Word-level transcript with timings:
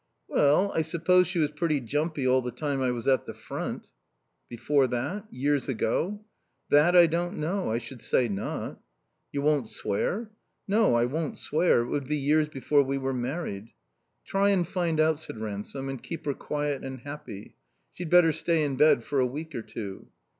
"Well, 0.27 0.71
I 0.73 0.81
suppose 0.81 1.27
she 1.27 1.37
was 1.37 1.51
pretty 1.51 1.79
jumpy 1.79 2.25
all 2.27 2.41
the 2.41 2.49
time 2.49 2.81
I 2.81 2.89
was 2.89 3.07
at 3.07 3.25
the 3.25 3.35
front." 3.35 3.91
"Before 4.49 4.87
that? 4.87 5.31
Years 5.31 5.69
ago?" 5.69 6.25
"That 6.71 6.95
I 6.95 7.05
don't 7.05 7.37
know. 7.37 7.69
I 7.69 7.77
should 7.77 8.01
say 8.01 8.27
not." 8.27 8.81
"You 9.31 9.43
won't 9.43 9.69
swear?" 9.69 10.31
"No. 10.67 10.95
I 10.95 11.05
won't 11.05 11.37
swear. 11.37 11.81
It 11.81 11.87
would 11.89 12.07
be 12.07 12.17
years 12.17 12.49
before 12.49 12.81
we 12.81 12.97
were 12.97 13.13
married." 13.13 13.73
"Try 14.25 14.49
and 14.49 14.67
find 14.67 14.99
out," 14.99 15.19
said 15.19 15.37
Ransome. 15.39 15.87
"And 15.87 16.01
keep 16.01 16.25
her 16.25 16.33
quiet 16.33 16.83
and 16.83 17.01
happy. 17.01 17.53
She'd 17.93 18.09
better 18.09 18.31
stay 18.31 18.63
in 18.63 18.77
bed 18.77 19.03
for 19.03 19.19
a 19.19 19.27
week 19.27 19.53
or 19.53 19.61
two." 19.61 20.07